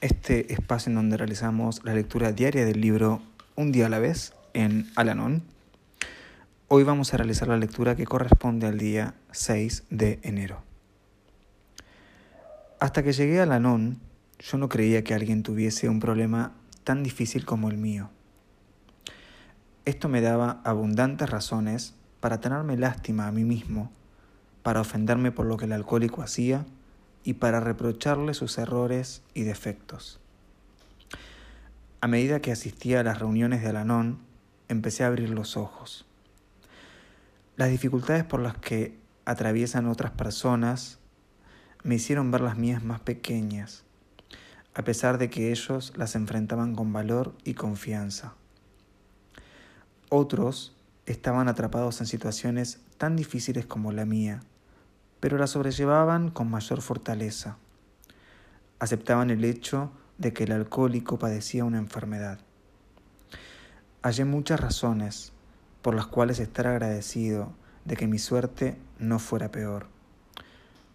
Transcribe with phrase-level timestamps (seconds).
[0.00, 3.22] este espacio en donde realizamos la lectura diaria del libro
[3.56, 5.42] Un día a la vez en Alanon
[6.68, 10.62] Hoy vamos a realizar la lectura que corresponde al día 6 de enero.
[12.80, 14.00] Hasta que llegué a Lanón,
[14.40, 16.52] yo no creía que alguien tuviese un problema
[16.82, 18.10] tan difícil como el mío.
[19.84, 23.92] Esto me daba abundantes razones para tenerme lástima a mí mismo,
[24.62, 26.64] para ofenderme por lo que el alcohólico hacía
[27.24, 30.20] y para reprocharle sus errores y defectos.
[32.00, 34.18] A medida que asistía a las reuniones de Alanón,
[34.68, 36.06] empecé a abrir los ojos.
[37.56, 40.98] Las dificultades por las que atraviesan otras personas
[41.82, 43.84] me hicieron ver las mías más pequeñas,
[44.74, 48.34] a pesar de que ellos las enfrentaban con valor y confianza.
[50.10, 54.42] Otros estaban atrapados en situaciones tan difíciles como la mía,
[55.24, 57.56] pero las sobrellevaban con mayor fortaleza.
[58.78, 62.40] Aceptaban el hecho de que el alcohólico padecía una enfermedad.
[64.02, 65.32] Hallé muchas razones
[65.80, 67.54] por las cuales estar agradecido
[67.86, 69.86] de que mi suerte no fuera peor.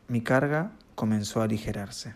[0.08, 2.14] Mi carga comenzó a aligerarse.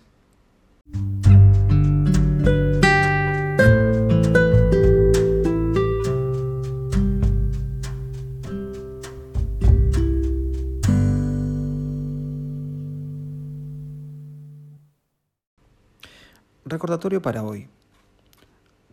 [16.65, 17.67] Recordatorio para hoy.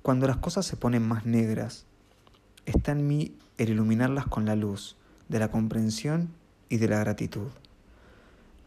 [0.02, 1.86] Cuando las cosas se ponen más negras,
[2.66, 4.96] está en mí el iluminarlas con la luz
[5.28, 6.30] de la comprensión
[6.68, 7.46] y de la gratitud.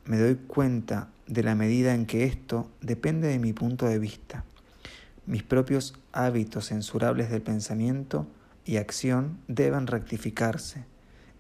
[0.06, 4.46] Me doy cuenta de la medida en que esto depende de mi punto de vista.
[5.26, 8.26] Mis propios hábitos censurables del pensamiento
[8.64, 10.86] y acción deben rectificarse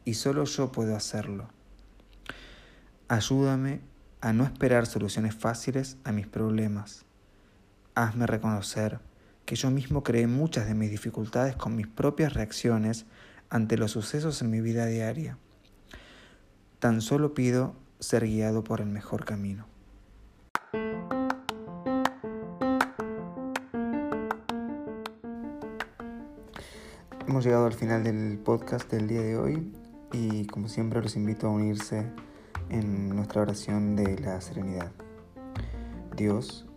[0.04, 1.48] y solo yo puedo hacerlo.
[3.08, 3.80] Ayúdame
[4.20, 7.06] a no esperar soluciones fáciles a mis problemas.
[7.96, 9.00] Hazme reconocer
[9.46, 13.06] que yo mismo creé muchas de mis dificultades con mis propias reacciones
[13.50, 15.38] ante los sucesos en mi vida diaria.
[16.80, 19.68] Tan solo pido ser guiado por el mejor camino.
[27.28, 29.72] Hemos llegado al final del podcast del día de hoy
[30.12, 32.06] y como siempre los invito a unirse
[32.70, 34.92] en nuestra oración de la serenidad.
[36.16, 36.66] Dios,